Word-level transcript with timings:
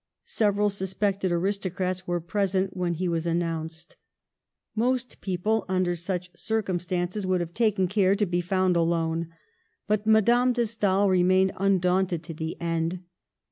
Several 0.25 0.71
suspected 0.71 1.31
aristocrats 1.31 2.07
were 2.07 2.19
present 2.19 2.75
when 2.75 2.95
he 2.95 3.07
was 3.07 3.27
announced. 3.27 3.97
Most 4.75 5.21
people 5.21 5.63
under 5.69 5.93
such 5.93 6.31
cir 6.33 6.33
Digitized 6.33 6.33
by 6.33 6.33
VjOOQIC 6.33 6.33
68 6.33 6.33
MADAME 6.33 6.33
DE 6.33 6.33
STAEL 6.33 6.61
cum 6.63 6.79
stances 6.79 7.27
would 7.27 7.39
have 7.39 7.53
taken 7.53 7.87
care 7.87 8.15
to 8.15 8.25
be 8.25 8.41
found 8.41 8.75
alone; 8.75 9.27
but 9.87 10.07
Madame 10.07 10.53
de 10.53 10.65
Stael 10.65 11.07
remained 11.07 11.51
undaunt 11.55 12.11
ed 12.13 12.23
to 12.23 12.33
the 12.33 12.59
end. 12.59 13.01